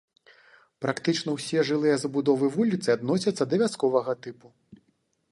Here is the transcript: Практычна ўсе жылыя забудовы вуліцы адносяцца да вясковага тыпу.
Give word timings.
Практычна 0.85 1.29
ўсе 1.35 1.59
жылыя 1.69 1.95
забудовы 2.03 2.49
вуліцы 2.55 2.89
адносяцца 2.97 3.43
да 3.51 3.55
вясковага 3.63 4.17
тыпу. 4.27 4.47